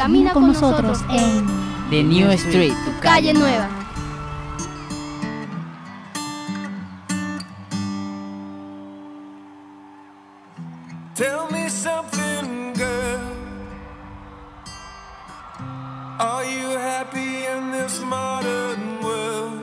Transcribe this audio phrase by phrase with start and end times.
[0.00, 1.46] camina con nosotros en
[1.90, 3.68] The New Street, tu calle nueva.
[11.14, 13.20] Tell me something, girl.
[16.18, 19.60] Are you happy in this modern world?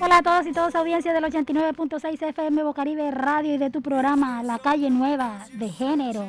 [0.00, 4.42] Hola a todos y todas, audiencia del 89.6 FM Bocaribe Radio y de tu programa
[4.42, 6.26] La Calle Nueva de Género.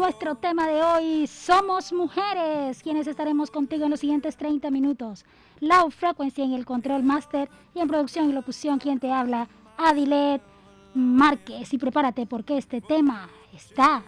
[0.00, 5.26] Nuestro tema de hoy, somos mujeres, quienes estaremos contigo en los siguientes 30 minutos.
[5.60, 10.40] Low Frequency en el control master y en producción y locución, quien te habla, Adilet
[10.94, 11.74] Márquez.
[11.74, 14.02] Y prepárate porque este tema está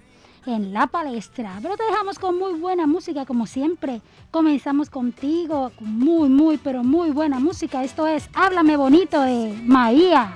[0.47, 1.59] en la palestra.
[1.61, 4.01] Pero te dejamos con muy buena música, como siempre.
[4.31, 7.85] Comenzamos contigo con muy, muy, pero muy buena música.
[7.85, 10.33] Esto es Háblame Bonito de María.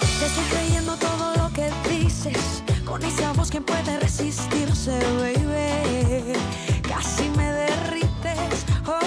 [0.00, 2.62] Te estoy creyendo todo lo que dices.
[2.86, 6.32] Con esa voz, ¿quién puede resistirse, baby?
[6.82, 8.64] Casi me derrites.
[8.86, 8.98] Oh,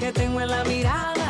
[0.00, 1.23] que tengo en la mirada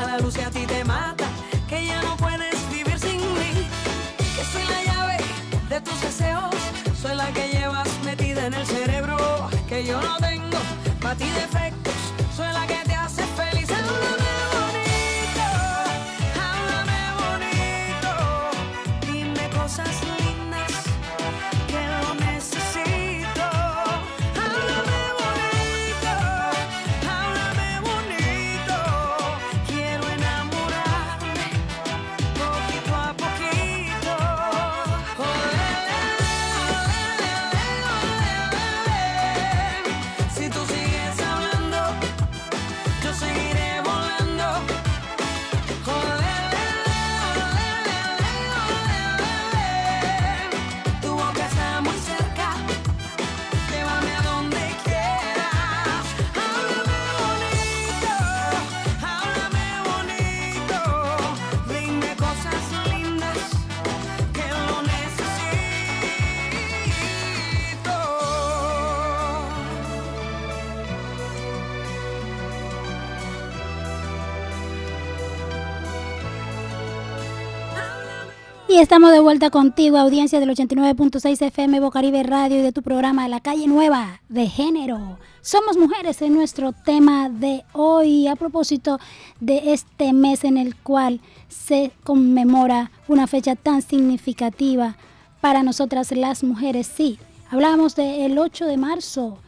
[78.94, 83.40] estamos de vuelta contigo, audiencia del 89.6 FM Bocaribe Radio y de tu programa La
[83.40, 85.18] Calle Nueva de Género.
[85.42, 89.00] Somos mujeres en nuestro tema de hoy a propósito
[89.40, 94.96] de este mes en el cual se conmemora una fecha tan significativa
[95.40, 96.86] para nosotras las mujeres.
[96.86, 97.18] Sí,
[97.50, 99.38] hablamos del 8 de marzo,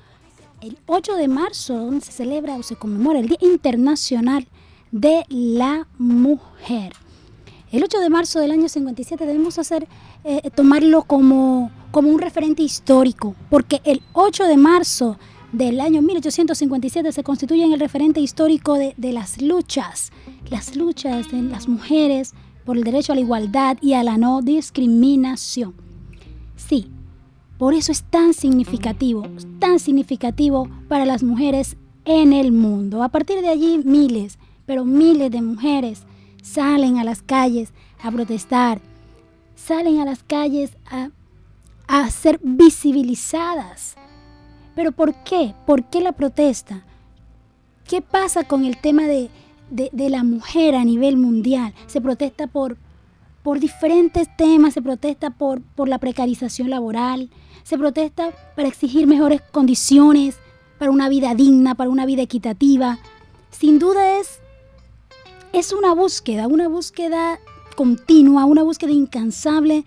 [0.60, 4.48] el 8 de marzo, donde se celebra o se conmemora el Día Internacional
[4.90, 7.05] de la Mujer.
[7.72, 9.88] El 8 de marzo del año 57 debemos hacer,
[10.22, 15.18] eh, tomarlo como, como un referente histórico, porque el 8 de marzo
[15.52, 20.12] del año 1857 se constituye en el referente histórico de, de las luchas,
[20.48, 22.34] las luchas de las mujeres
[22.64, 25.74] por el derecho a la igualdad y a la no discriminación.
[26.54, 26.88] Sí,
[27.58, 29.24] por eso es tan significativo,
[29.58, 33.02] tan significativo para las mujeres en el mundo.
[33.02, 36.05] A partir de allí, miles, pero miles de mujeres
[36.46, 37.72] salen a las calles
[38.02, 38.80] a protestar,
[39.56, 41.10] salen a las calles a,
[41.88, 43.96] a ser visibilizadas.
[44.74, 45.54] ¿Pero por qué?
[45.66, 46.84] ¿Por qué la protesta?
[47.88, 49.30] ¿Qué pasa con el tema de,
[49.70, 51.72] de, la mujer a nivel mundial?
[51.86, 52.76] Se protesta por,
[53.42, 57.30] por diferentes temas, se protesta por, por la precarización laboral,
[57.62, 60.36] se protesta para exigir mejores condiciones,
[60.78, 62.98] para una vida digna, para una vida equitativa.
[63.50, 64.40] Sin duda es,
[65.56, 67.40] es una búsqueda, una búsqueda
[67.76, 69.86] continua, una búsqueda incansable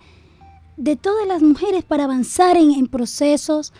[0.76, 3.72] de todas las mujeres para avanzar en, procesos,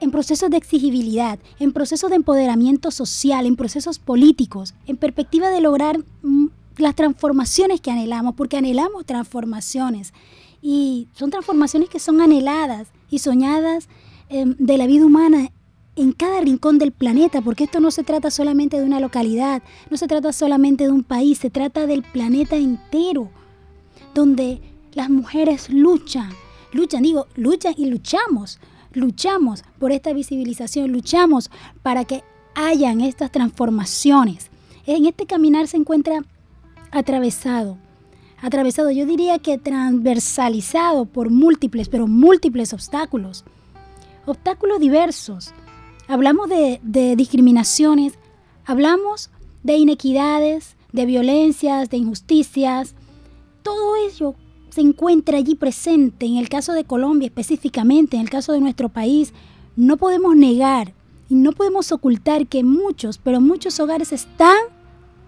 [0.00, 5.60] en procesos de exigibilidad, en procesos de empoderamiento social, en procesos políticos, en perspectiva de
[5.60, 6.46] lograr mm,
[6.76, 10.14] las transformaciones que anhelamos, porque anhelamos transformaciones.
[10.62, 13.88] Y son transformaciones que son anheladas y soñadas
[14.28, 15.50] em, de la vida humana
[15.96, 19.96] en cada rincón del planeta, porque esto no se trata solamente de una localidad, no
[19.96, 23.30] se trata solamente de un país, se trata del planeta entero,
[24.14, 24.60] donde
[24.92, 26.30] las mujeres luchan,
[26.72, 28.58] luchan, digo, luchan y luchamos,
[28.92, 31.50] luchamos por esta visibilización, luchamos
[31.82, 32.22] para que
[32.54, 34.50] hayan estas transformaciones.
[34.86, 36.24] En este caminar se encuentra
[36.90, 37.78] atravesado,
[38.40, 43.44] atravesado, yo diría que transversalizado por múltiples, pero múltiples obstáculos,
[44.26, 45.54] obstáculos diversos.
[46.06, 48.18] Hablamos de, discriminaciones,
[48.66, 49.30] hablamos
[49.62, 52.94] de inequidades, de violencias, de injusticias.
[53.62, 54.34] Todo ello
[54.68, 56.26] se encuentra allí presente.
[56.26, 59.32] En el caso de Colombia específicamente, en el caso de nuestro país,
[59.76, 60.92] no podemos negar
[61.30, 64.58] y no podemos ocultar que muchos, pero muchos hogares están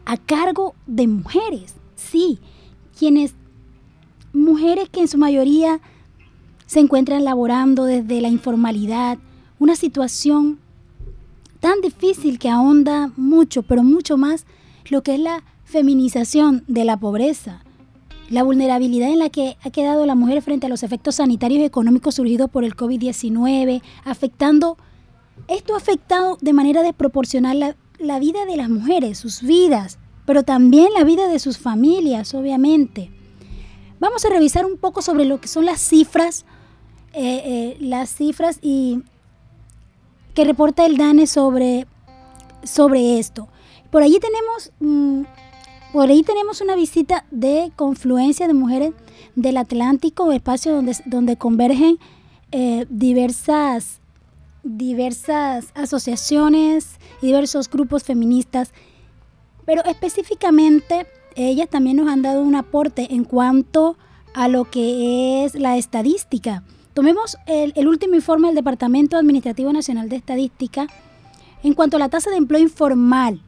[0.05, 1.75] a cargo de mujeres.
[1.94, 2.38] Sí,
[2.99, 3.34] quienes,
[4.34, 5.81] mujeres que en su mayoría
[6.67, 9.19] se encuentran laborando desde la informalidad,
[9.58, 10.58] una situación
[11.56, 14.47] tan difícil que ahonda mucho, pero mucho más
[14.88, 17.62] lo que es la feminización de la pobreza,
[18.31, 21.64] la vulnerabilidad en la que ha quedado la mujer frente a los efectos sanitarios y
[21.64, 24.76] económicos surgidos por el COVID-19, afectando,
[25.49, 30.88] esto ha afectado de manera desproporcional la, vida de las mujeres, sus vidas, pero también
[30.97, 33.11] la vida de sus familias, obviamente.
[34.00, 36.44] Vamos a revisar un poco sobre lo que son las cifras,
[37.12, 39.03] eh, eh, las cifras y
[40.37, 41.87] que reporta el DANE sobre,
[42.62, 43.49] sobre esto.
[43.91, 45.23] Por allí tenemos, mm,
[45.93, 48.93] por ahí tenemos una visita de confluencia de mujeres
[49.35, 51.99] del Atlántico, espacio donde, donde convergen
[52.53, 54.00] eh, diversas,
[54.62, 58.73] diversas asociaciones y diversos grupos feministas
[59.67, 63.99] pero específicamente, ellas también nos han dado un aporte en cuanto
[64.32, 66.62] a lo que es la estadística.
[66.96, 70.87] Tomemos el, último informe del Departamento Administrativo Nacional de Estadística
[71.62, 73.43] en cuanto a la tasa de empleo informal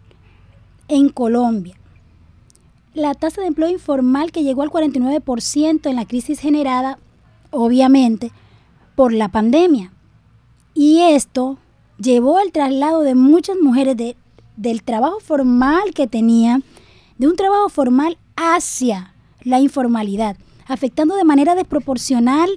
[0.86, 1.74] en Colombia.
[2.92, 6.98] La tasa de empleo informal que llegó al 49% en la crisis generada,
[7.50, 8.32] obviamente,
[8.94, 9.92] por la pandemia.
[10.74, 11.56] Y esto
[11.96, 14.14] llevó al traslado de muchas mujeres de
[14.58, 16.60] del trabajo formal que tenía,
[17.16, 20.36] de un trabajo formal hacia la informalidad,
[20.66, 22.50] afectando de manera desproporcional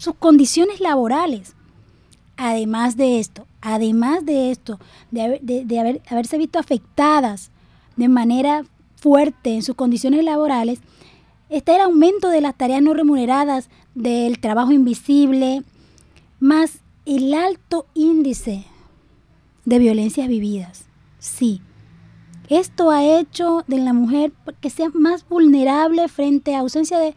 [0.00, 1.54] sus condiciones laborales.
[2.38, 4.80] Además de esto, además de esto,
[5.10, 7.50] de, haber, haberse visto afectadas
[7.96, 8.64] de manera
[8.96, 10.80] fuerte en sus condiciones laborales,
[11.50, 15.64] está el aumento de las tareas no remuneradas, del trabajo invisible,
[16.38, 18.64] más el alto índice
[19.66, 20.86] de violencias vividas.
[21.18, 21.60] Sí.
[22.48, 24.32] Esto ha hecho de la mujer
[24.62, 27.14] que sea más vulnerable frente a ausencia de,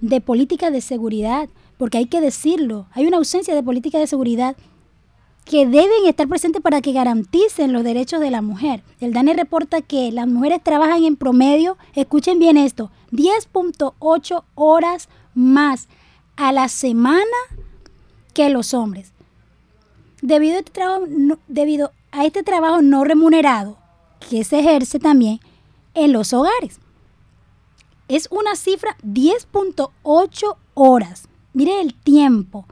[0.00, 4.54] de política de seguridad, porque hay que decirlo, hay una ausencia de política de seguridad
[5.46, 8.82] que deben estar presentes para que garanticen los derechos de la mujer.
[9.00, 15.88] El DANE reporta que las mujeres trabajan en promedio, escuchen bien esto, 10.8 horas más
[16.36, 17.24] a la semana
[18.34, 19.14] que los hombres.
[20.20, 21.06] Debido a este trabajo,
[21.48, 23.78] debido a este trabajo no remunerado
[24.28, 25.40] que se ejerce también
[25.94, 26.78] en los hogares.
[28.06, 31.29] Es una cifra 10.8 horas.
[31.52, 32.66] Mire el tiempo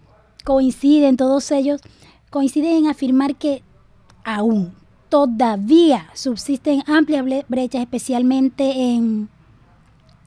[0.43, 1.81] coinciden, todos ellos
[2.29, 3.63] coinciden en afirmar que
[4.23, 4.73] aún
[5.09, 9.29] todavía subsisten amplias brechas, especialmente en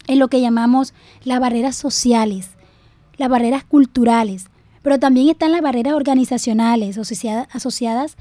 [0.07, 2.51] en lo que llamamos las barreras sociales,
[3.17, 4.47] las barreras culturales,
[4.83, 8.17] pero también están las barreras organizacionales asociadas, asociadas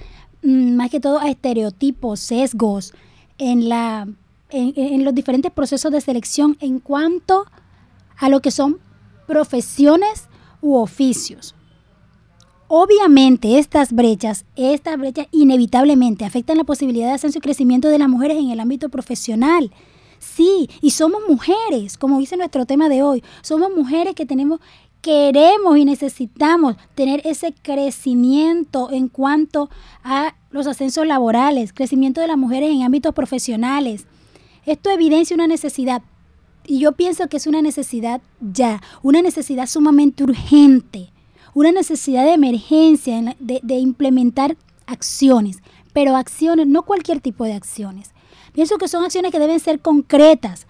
[0.46, 2.94] más que todo a estereotipos, sesgos
[3.38, 4.08] en, la,
[4.50, 7.46] en los diferentes procesos de selección en cuanto
[8.18, 8.78] a lo que son
[9.28, 10.28] profesiones
[10.62, 11.56] u oficios.
[12.68, 18.10] Obviamente estas brechas, estas brechas inevitablemente afectan la posibilidad de ascenso y crecimiento de las
[18.10, 19.72] mujeres en el ámbito profesional.
[20.18, 24.60] Sí, y somos mujeres, como dice nuestro tema de hoy, somos mujeres que tenemos
[25.06, 29.70] queremos y necesitamos tener ese crecimiento en cuanto
[30.04, 34.08] a los ascensos laborales, crecimiento de las mujeres en ámbitos profesionales.
[34.66, 36.02] Esto evidencia una necesidad
[36.66, 41.12] y yo pienso que es una necesidad ya, una necesidad sumamente urgente,
[41.54, 44.58] una necesidad de emergencia de, implementar
[44.88, 45.60] acciones,
[45.94, 48.10] pero acciones, no cualquier tipo de acciones.
[48.54, 50.66] Pienso que son acciones que deben ser concretas,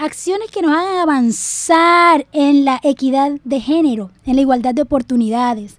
[0.00, 5.76] acciones que nos hagan avanzar en la equidad de género, en la igualdad de oportunidades,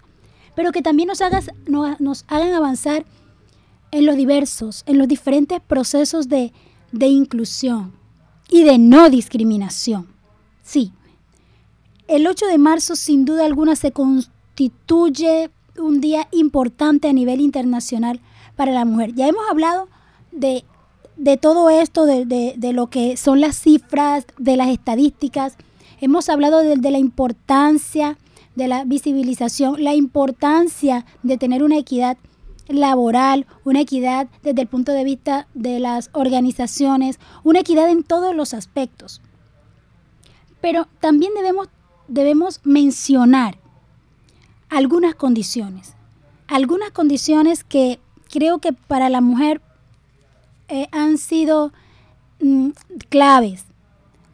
[0.55, 3.05] pero que también nos, hagas, nos, hagan avanzar
[3.91, 6.53] en los diversos, en los diferentes procesos de,
[6.91, 7.93] de inclusión
[8.49, 10.07] y de no discriminación.
[10.61, 10.93] Sí,
[12.07, 15.49] el 8 de marzo sin duda alguna se constituye
[15.79, 18.19] un día importante a nivel internacional
[18.55, 19.15] para la mujer.
[19.15, 19.87] Ya hemos hablado
[20.31, 20.63] de
[21.21, 25.55] de todo esto, de, lo que son las cifras, de las estadísticas,
[25.99, 28.17] hemos hablado de, la importancia
[28.55, 32.17] de la visibilización, la importancia de tener una equidad
[32.67, 38.35] laboral, una equidad desde el punto de vista de las organizaciones, una equidad en todos
[38.35, 39.21] los aspectos.
[40.59, 41.69] Pero también debemos,
[42.07, 43.59] debemos mencionar
[44.69, 45.93] algunas condiciones,
[46.47, 47.99] algunas condiciones que
[48.31, 49.61] creo que para la mujer
[50.71, 51.73] eh, han sido
[52.39, 52.69] mm,
[53.09, 53.65] claves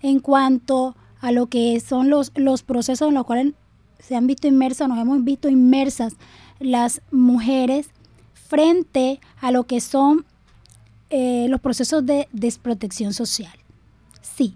[0.01, 3.53] en cuanto a lo que son los, los procesos en los cuales
[3.99, 6.13] se han visto inmersas, nos hemos visto inmersas
[6.59, 7.89] las mujeres
[8.33, 10.25] frente a lo que son
[11.09, 13.53] eh, los procesos de desprotección social.
[14.21, 14.55] Sí,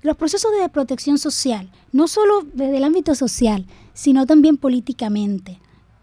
[0.00, 5.60] los procesos de desprotección social, no solo desde el ámbito social, sino también políticamente.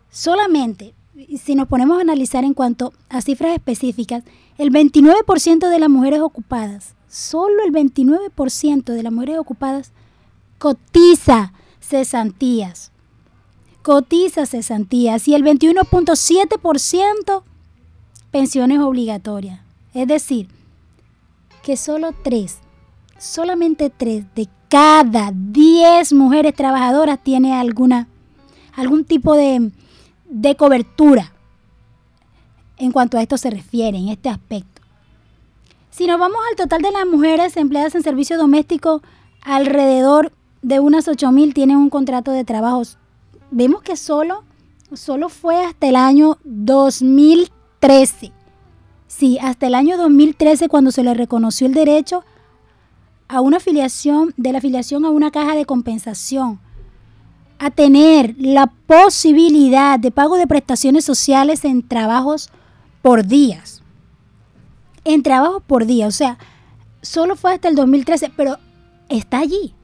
[0.10, 0.94] Solamente,
[1.38, 4.24] si nos ponemos a analizar en cuanto a cifras específicas,
[4.58, 9.92] el 29% de las mujeres ocupadas, solo el 29% de las mujeres ocupadas
[10.58, 12.92] cotiza cesantías.
[13.82, 17.44] Cotiza cesantías y el 21.7%
[18.30, 19.60] pensiones obligatorias.
[19.94, 20.48] Es decir,
[21.64, 22.58] que solo 3,
[23.18, 28.08] solamente 3 de cada 10 mujeres trabajadoras tiene alguna,
[28.74, 29.72] algún tipo de,
[30.32, 31.34] de cobertura
[32.78, 34.82] en cuanto a esto se refiere, en este aspecto.
[35.92, 39.04] Si nos vamos al total de las mujeres empleadas en servicio doméstico,
[39.44, 42.82] alrededor de unas 8.000 tienen un contrato de trabajo.
[43.52, 44.44] Vemos que solo,
[44.94, 48.32] solo fue hasta el año 2013.
[49.08, 52.24] Sí, hasta el año 2013 cuando se le reconoció el derecho
[53.28, 56.60] a una afiliación, de la afiliación a una caja de compensación,
[57.62, 62.50] a tener la posibilidad de pago de prestaciones sociales en trabajos
[63.04, 63.84] por días.
[65.06, 66.08] En trabajo por día.
[66.08, 66.40] O sea,
[67.04, 68.58] solo fue hasta el 2013, pero
[69.10, 69.76] está allí.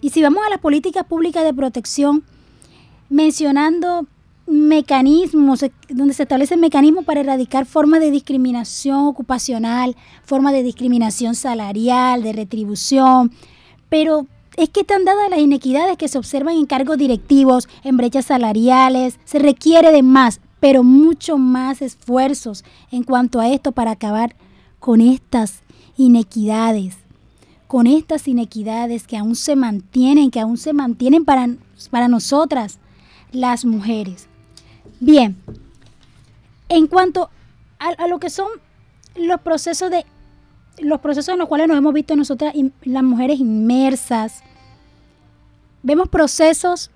[0.00, 2.22] Y si vamos a las políticas públicas de protección,
[3.08, 4.06] mencionando
[4.46, 12.22] mecanismos, donde se establecen mecanismos para erradicar formas de discriminación ocupacional, formas de discriminación salarial,
[12.22, 13.32] de retribución,
[13.88, 18.26] pero es que están dadas las inequidades que se observan en cargos directivos, en brechas
[18.26, 24.36] salariales, se requiere de más, pero mucho más esfuerzos en cuanto a esto para acabar
[24.78, 25.62] con estas
[25.96, 26.96] inequidades,
[27.66, 31.48] con estas inequidades que aún se mantienen, que aún se mantienen para,
[31.90, 32.78] para nosotras,
[33.32, 34.26] las mujeres.
[34.98, 35.36] Bien,
[36.68, 37.30] en cuanto
[37.78, 38.48] a, lo que son
[39.16, 40.04] los procesos de
[40.78, 44.42] los procesos en los cuales nos hemos visto nosotras las mujeres inmersas,
[45.82, 46.90] vemos procesos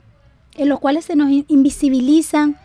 [0.54, 2.56] en los cuales se nos invisibilizan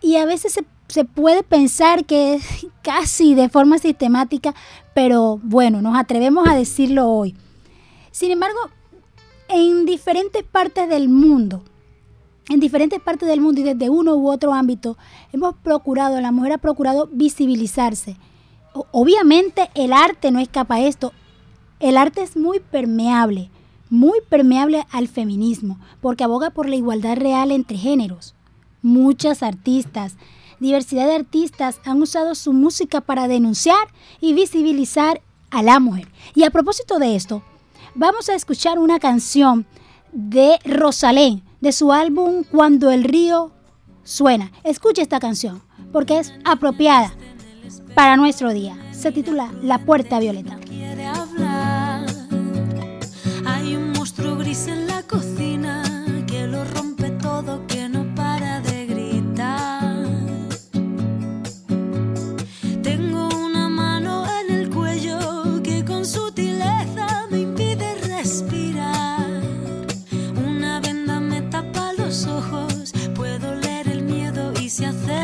[0.00, 4.54] y a veces se, se puede pensar que es casi de forma sistemática,
[4.94, 7.36] pero bueno, nos atrevemos a decirlo hoy.
[8.10, 8.58] Sin embargo,
[9.48, 11.62] en diferentes partes del mundo,
[12.48, 14.96] en diferentes partes del mundo y desde uno u otro ámbito,
[15.32, 18.16] hemos procurado, la mujer ha procurado visibilizarse.
[18.72, 21.12] Obviamente el arte no escapa a esto.
[21.80, 23.50] El arte es muy permeable,
[23.90, 28.34] muy permeable al feminismo, porque aboga por la igualdad real entre géneros.
[28.82, 30.16] Muchas artistas,
[30.60, 33.88] diversidad de artistas han usado su música para denunciar
[34.20, 35.20] y visibilizar
[35.50, 36.08] a la mujer.
[36.34, 37.42] Y a propósito de esto,
[37.94, 39.66] vamos a escuchar una canción
[40.12, 41.42] de Rosalén.
[41.60, 43.50] de su álbum Cuando el río
[44.04, 44.52] suena.
[44.62, 45.60] Escuche esta canción
[45.92, 47.12] porque es apropiada
[47.98, 48.76] para nuestro día.
[48.92, 50.56] Se titula La Puerta Violeta.
[53.44, 55.82] Hay un monstruo gris en la cocina
[56.28, 59.96] que lo rompe todo, que no para de gritar.
[62.84, 69.26] Tengo una mano en el cuello que con sutileza me impide respirar.
[70.46, 75.17] Una venda me tapa los ojos, puedo leer el miedo y se acerca.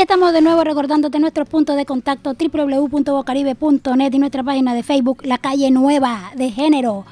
[0.00, 5.26] Aquí estamos de nuevo recordándote nuestros puntos de contacto www.bocaribe.net y nuestra página de Facebook
[5.26, 7.04] La Calle Nueva de Género.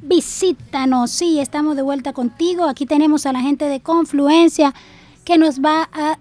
[0.00, 2.64] Visítanos, sí, estamos de vuelta contigo.
[2.64, 4.74] Aquí tenemos a la gente de Confluencia
[5.22, 6.18] que nos va a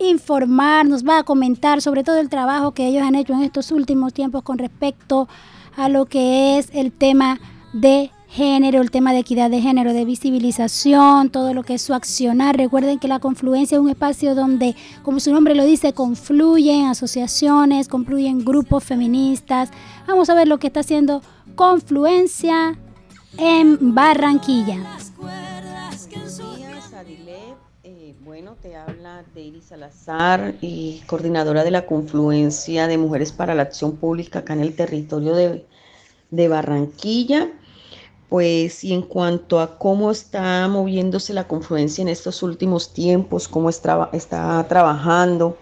[0.00, 3.70] informar, nos va a comentar sobre todo el trabajo que ellos han hecho en estos
[3.70, 5.28] últimos tiempos con respecto
[5.76, 7.38] a lo que es el tema
[7.72, 11.92] de género, el tema de equidad de género, de visibilización, todo lo que es su
[11.92, 12.56] accionar.
[12.56, 17.88] Recuerden que la confluencia es un espacio donde, como su nombre lo dice, confluyen asociaciones,
[17.88, 19.68] confluyen grupos feministas.
[20.08, 21.20] Vamos a ver lo que está haciendo
[21.54, 22.78] Confluencia
[23.36, 24.78] en Barranquilla.
[25.18, 26.92] Buenos días.
[27.84, 33.64] Eh, bueno, te habla Deiri Salazar, y coordinadora de la Confluencia de Mujeres para la
[33.64, 35.66] Acción Pública acá en el territorio de,
[36.30, 37.50] de Barranquilla.
[38.32, 43.68] Pues, y en cuanto a cómo está moviéndose la confluencia en estos últimos tiempos, cómo
[43.68, 44.08] está,
[44.70, 45.58] trabajando,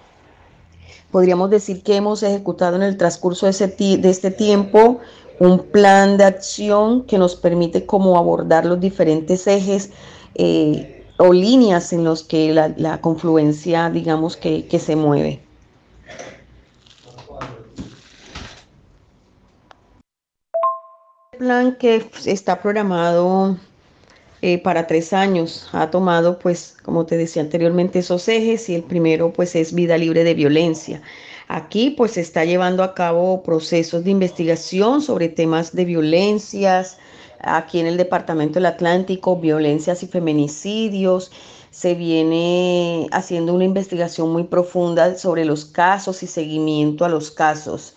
[1.11, 5.01] podríamos decir que hemos ejecutado en el transcurso de, ese de este tiempo
[5.41, 9.91] un plan de acción que nos permite como abordar los diferentes ejes
[10.37, 15.50] eh, o líneas en los que la, confluencia, digamos, que se mueve.
[21.41, 23.57] Plan que está programado
[24.43, 28.83] eh, para tres años ha tomado, pues, como te decía anteriormente, esos ejes y el
[28.83, 31.01] primero, pues, es vida libre de violencia.
[31.49, 36.99] Aquí, pues, se está llevando a cabo procesos de investigación sobre temas de violencias,
[37.41, 41.33] aquí en el Departamento del Atlántico, violencias y feminicidios.
[41.71, 47.95] Se viene haciendo una investigación muy profunda sobre los casos y seguimiento a los casos.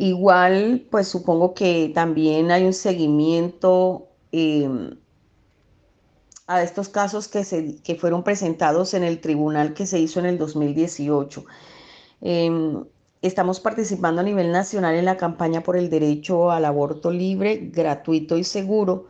[0.00, 4.66] Igual, pues supongo que también hay un seguimiento eh,
[6.46, 10.24] a estos casos que, se, que fueron presentados en el tribunal que se hizo en
[10.24, 11.44] el 2018.
[12.22, 12.50] Eh,
[13.20, 18.38] estamos participando a nivel nacional en la campaña por el derecho al aborto libre, gratuito
[18.38, 19.06] y seguro,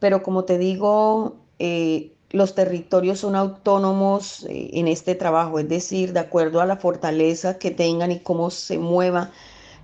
[0.00, 6.12] pero como te digo, eh, los territorios son autónomos eh, en este trabajo, es decir,
[6.12, 9.32] de acuerdo a la fortaleza que tengan y cómo se mueva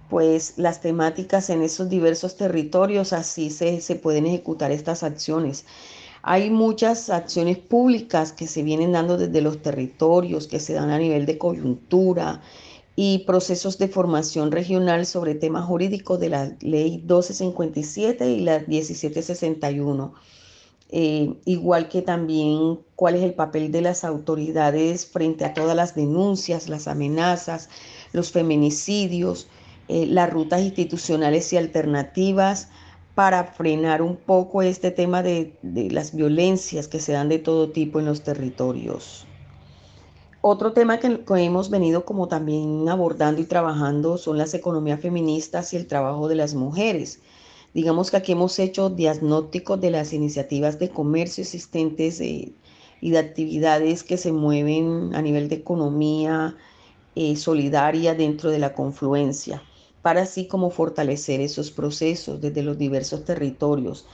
[0.09, 5.65] pues las temáticas en esos diversos territorios, así se, se pueden ejecutar estas acciones.
[6.23, 10.99] Hay muchas acciones públicas que se vienen dando desde los territorios, que se dan a
[10.99, 12.43] nivel de coyuntura
[12.97, 20.15] y procesos de formación regional sobre temas jurídicos de la ley 1257 y la 1761.
[20.89, 25.95] Eh, igual que también cuál es el papel de las autoridades frente a todas las
[25.95, 27.69] denuncias, las amenazas,
[28.13, 29.49] los feminicidios,
[29.89, 32.69] eh, las rutas institucionales y alternativas
[33.15, 38.01] para frenar un poco este tema de, las violencias que se dan de todo tipo
[38.01, 39.27] en los territorios.
[40.43, 45.73] Otro tema que, que, hemos venido como también abordando y trabajando son las economías feministas
[45.73, 47.21] y el trabajo de las mujeres.
[47.73, 52.53] Digamos que aquí hemos hecho diagnósticos de las iniciativas de comercio existentes eh,
[53.01, 56.57] y de actividades que se mueven a nivel de economía
[57.15, 59.63] eh, solidaria dentro de la confluencia
[60.07, 64.07] para así como fortalecer esos procesos desde los diversos territorios.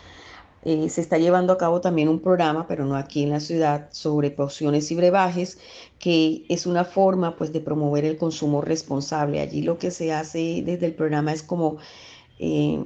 [0.64, 3.90] Eh, se está llevando a cabo también un programa, pero no aquí en la ciudad,
[3.92, 5.58] sobre pociones y brebajes,
[5.98, 9.42] que es una forma pues de promover el consumo responsable.
[9.42, 11.76] Allí lo que se hace desde el programa es como
[12.38, 12.82] eh,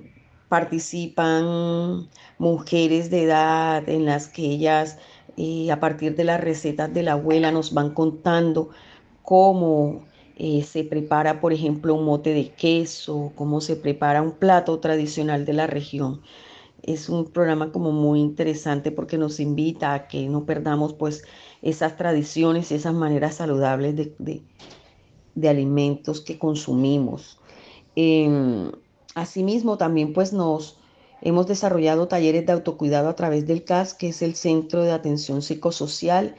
[0.48, 4.98] participan mujeres de edad en las que ellas
[5.36, 8.70] eh, a partir de las recetas de la abuela nos van contando
[9.22, 10.02] cómo
[10.38, 15.46] eh, se prepara, por ejemplo, un mote de queso, cómo se prepara un plato tradicional
[15.46, 16.20] de la región.
[16.82, 21.24] Es un programa como muy interesante porque nos invita a que no perdamos pues
[21.62, 24.42] esas tradiciones y esas maneras saludables de,
[25.34, 27.38] de, alimentos que consumimos.
[27.96, 28.70] Eh,
[29.14, 30.78] asimismo, también pues nos
[31.22, 35.40] hemos desarrollado talleres de autocuidado a través del CAS, que es el Centro de Atención
[35.40, 36.36] Psicosocial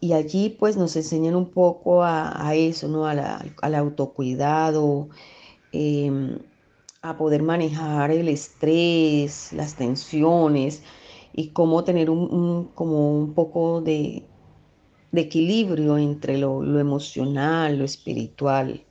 [0.00, 3.06] y allí pues nos enseñan un poco a, a eso, ¿no?
[3.06, 5.08] al autocuidado,
[5.72, 6.38] eh,
[7.02, 10.82] a poder manejar el estrés, las tensiones
[11.32, 14.24] y cómo tener un, como un poco de,
[15.12, 18.82] de equilibrio entre lo, lo, emocional, lo espiritual.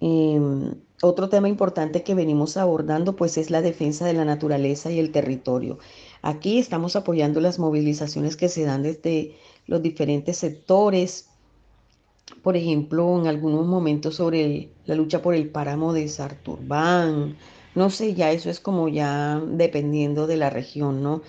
[0.00, 0.40] Eh,
[1.02, 5.12] otro tema importante que venimos abordando pues es la defensa de la naturaleza y el
[5.12, 5.78] territorio.
[6.20, 9.34] Aquí estamos apoyando las movilizaciones que se dan desde
[9.70, 11.28] los diferentes sectores.
[12.42, 17.36] Por ejemplo, en algunos momentos sobre la lucha por el páramo de Sarturbán.
[17.76, 21.22] No sé, ya eso es como ya dependiendo de la región, ¿no?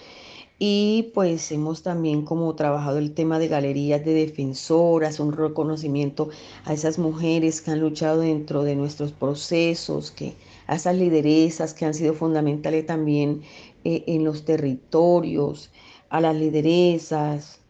[0.57, 6.29] Y pues hemos también como trabajado el tema de galerías de defensoras, un reconocimiento
[6.65, 11.85] a esas mujeres que han luchado dentro de nuestros procesos, que a esas lideresas que
[11.85, 13.43] han sido fundamentales también
[13.83, 15.69] eh, en los territorios,
[16.09, 17.60] a las lideresas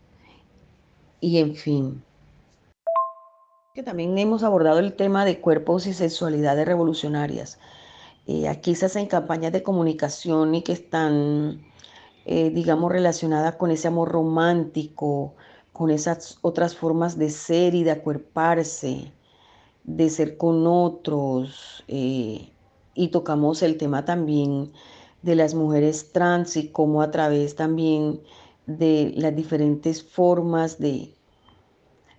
[1.22, 2.04] y en fin.
[3.74, 7.58] Que también hemos abordado el tema de cuerpos y sexualidades revolucionarias.
[8.28, 11.62] Eh, aquí se hacen campañas de comunicación y que están,
[12.26, 15.36] eh, digamos, relacionadas con ese amor romántico,
[15.72, 19.12] con esas otras formas de ser y de acuerparse,
[19.86, 21.84] de ser con otros.
[21.88, 22.50] Eh,
[22.94, 24.74] y tocamos el tema también
[25.22, 28.22] de las mujeres trans y cómo a través también
[28.66, 31.14] de las diferentes formas de,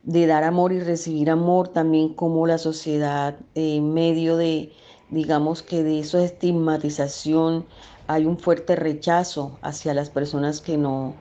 [0.03, 4.73] de dar amor y recibir amor, también como la sociedad en medio de,
[5.11, 7.67] digamos que de esa estigmatización,
[8.07, 11.15] hay un fuerte rechazo hacia las personas que no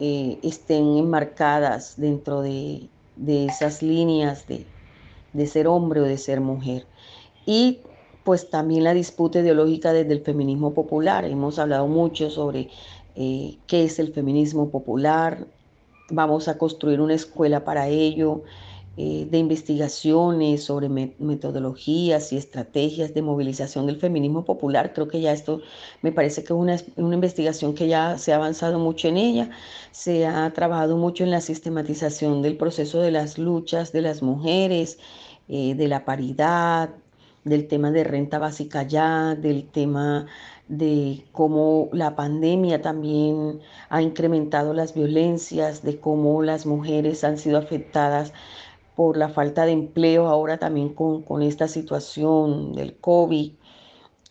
[0.00, 4.66] eh, estén enmarcadas dentro de, de esas líneas de,
[5.32, 6.86] de ser hombre o de ser mujer.
[7.46, 7.80] Y
[8.24, 11.24] pues también la disputa ideológica desde el feminismo popular.
[11.24, 12.68] Hemos hablado mucho sobre
[13.22, 15.46] eh, qué es el feminismo popular.
[16.08, 18.44] Vamos a construir una escuela para ello,
[18.96, 24.94] eh, de investigaciones sobre me metodologías y estrategias de movilización del feminismo popular.
[24.94, 25.60] Creo que ya esto
[26.00, 29.50] me parece que es una, una investigación que ya se ha avanzado mucho en ella.
[29.90, 34.98] Se ha trabajado mucho en la sistematización del proceso de las luchas de las mujeres,
[35.48, 36.90] eh, de la paridad,
[37.44, 40.26] del tema de renta básica ya, del tema
[40.70, 47.58] de cómo la pandemia también ha incrementado las violencias, de cómo las mujeres han sido
[47.58, 48.32] afectadas
[48.94, 53.52] por la falta de empleo ahora también con, con esta situación del COVID.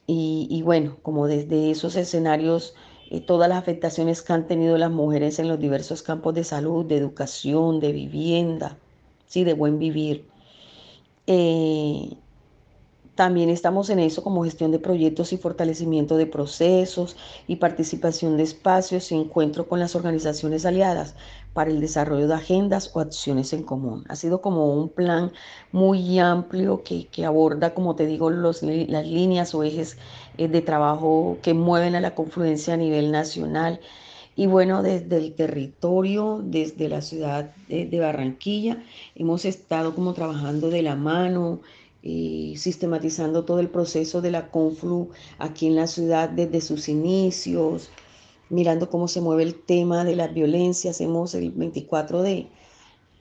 [0.08, 2.73] Y, y, bueno, como desde esos escenarios,
[3.10, 6.86] eh, todas las afectaciones que han tenido las mujeres en los diversos campos de salud,
[6.86, 8.78] de educación, de vivienda,
[9.28, 10.25] sí, de buen vivir.
[11.28, 12.17] Eh,
[13.19, 18.43] también estamos en eso como gestión de proyectos y fortalecimiento de procesos y participación de
[18.43, 21.15] espacios y encuentro con las organizaciones aliadas
[21.51, 24.05] para el desarrollo de agendas o acciones en común.
[24.08, 25.34] Ha sido como un plan
[25.73, 29.97] muy amplio que, que aborda, como te digo, los, las líneas o ejes
[30.38, 33.82] eh, de trabajo que mueven a la confluencia a nivel nacional.
[34.38, 38.82] Y bueno, desde el territorio, desde la ciudad de, de Barranquilla,
[39.15, 41.60] hemos estado como trabajando de la mano,
[42.01, 47.89] sistematizando todo el proceso de la Conflu aquí en la ciudad desde sus inicios,
[48.49, 50.95] mirando cómo se mueve el tema de las violencias.
[50.95, 52.47] Hacemos el 24 de,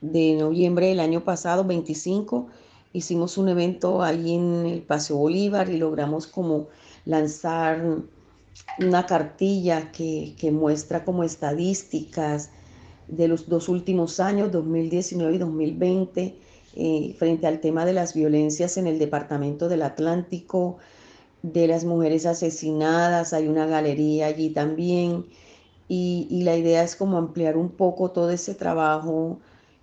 [0.01, 2.47] de noviembre del año pasado, 25,
[2.93, 6.69] hicimos un evento ahí en el Paseo Bolívar y logramos como
[7.05, 7.99] lanzar
[8.81, 12.51] una cartilla que, que muestra como estadísticas
[13.09, 16.48] de los dos últimos años, 2019 y 2020
[16.81, 20.79] eh, frente al tema de las violencias en el departamento del Atlántico,
[21.43, 25.27] de las mujeres asesinadas, hay una galería allí también,
[25.89, 29.41] y, la idea es como ampliar un poco todo ese trabajo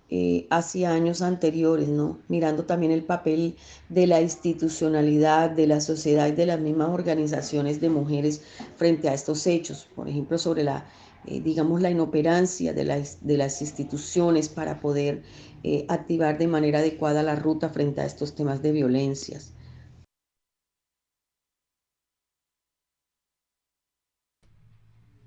[0.08, 2.18] eh, hacia años anteriores, ¿no?
[2.28, 3.56] Mirando también el papel
[3.90, 8.40] de la institucionalidad, de la sociedad y de las mismas organizaciones de mujeres
[8.76, 10.86] frente a estos hechos, por ejemplo, sobre la,
[11.26, 15.24] eh, digamos, la inoperancia de, la, de las instituciones para poder
[15.68, 19.52] eh, activar de manera adecuada la ruta frente a estos temas de violencias.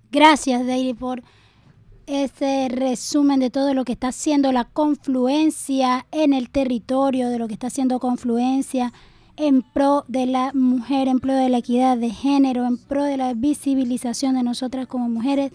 [0.10, 1.24] Gracias, Deiri, por
[2.08, 7.50] ese resumen de todo lo que está haciendo la confluencia en el territorio, de lo
[7.50, 8.94] que está haciendo confluencia
[9.36, 13.18] en pro de la mujer, en pro de la equidad de género, en pro de
[13.18, 15.52] la visibilización de nosotras como mujeres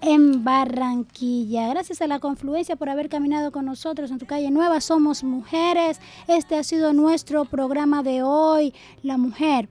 [0.00, 1.68] en Barranquilla.
[1.68, 4.80] Gracias a la confluencia por haber caminado con nosotros en tu calle nueva.
[4.80, 6.00] Somos mujeres.
[6.26, 8.74] Este ha sido nuestro programa de hoy.
[9.02, 9.68] La mujer,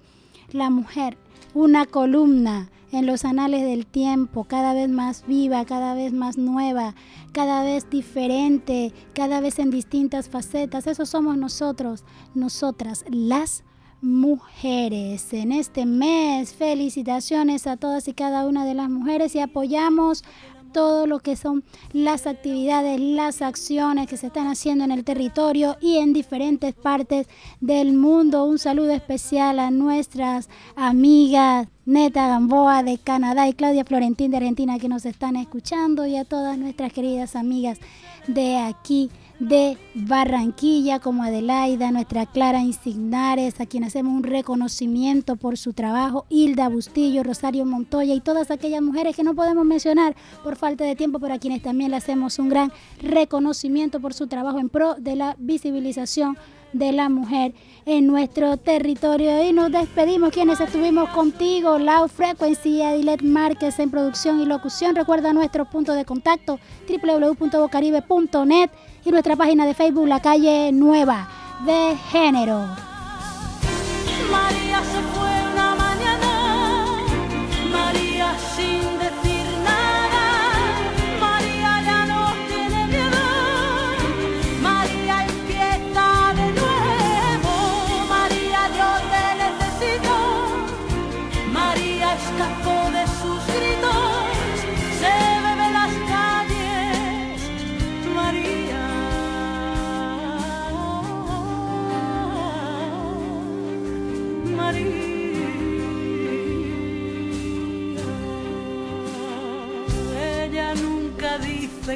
[0.51, 1.17] la mujer,
[1.53, 6.95] una columna en los anales del tiempo, cada vez más viva, cada vez más nueva,
[7.33, 10.87] cada vez diferente, cada vez en distintas facetas.
[10.87, 13.63] Eso somos nosotros, nosotras, las
[14.01, 15.33] mujeres.
[15.33, 20.23] En este mes, felicitaciones a todas y cada una de las mujeres y apoyamos
[20.73, 25.77] todo lo que son las actividades, las acciones que se están haciendo en el territorio
[25.81, 27.27] y en diferentes partes
[27.61, 28.45] del mundo.
[28.45, 34.77] Un saludo especial a nuestras amigas Neta Gamboa de Canadá y Claudia Florentín de Argentina
[34.77, 37.79] que nos están escuchando y a todas nuestras queridas amigas
[38.27, 45.57] de aquí de Barranquilla, como Adelaida, nuestra Clara Insignares, a quien hacemos un reconocimiento por
[45.57, 50.55] su trabajo, Hilda Bustillo, Rosario Montoya y todas aquellas mujeres que no podemos mencionar por
[50.55, 52.71] falta de tiempo, pero a quienes también le hacemos un gran
[53.01, 56.37] reconocimiento por su trabajo en pro de la visibilización
[56.77, 57.53] de la mujer
[57.85, 59.43] en nuestro territorio.
[59.43, 64.95] Y nos despedimos quienes estuvimos contigo, Loud Frequency, Adilet Márquez en producción y locución.
[64.95, 68.69] Recuerda nuestro punto de contacto www.bocaribe.net
[69.05, 71.29] y nuestra página de Facebook La Calle Nueva
[71.65, 72.65] de Género.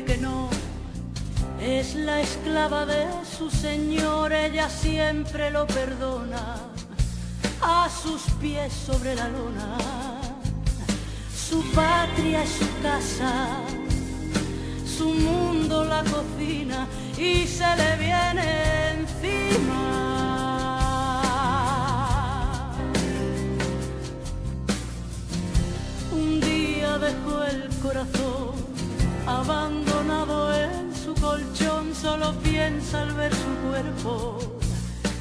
[0.05, 0.49] Que no,
[1.59, 3.05] es la esclava de
[3.37, 6.55] su señor, ella siempre lo perdona
[7.61, 9.77] a sus pies sobre la lona.
[11.33, 13.59] Su patria es su casa,
[14.85, 16.87] su mundo la cocina
[17.17, 20.01] y se le viene encima.
[26.11, 28.50] Un día dejó el corazón
[29.41, 34.37] abandonado en su colchón, solo piensa al ver su cuerpo.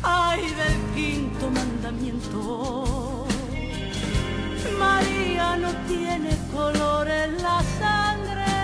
[0.02, 3.26] Ay del quinto mandamiento.
[4.78, 8.56] María no tiene color en la sangre.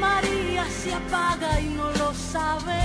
[0.00, 2.78] María se apaga y no lo sabe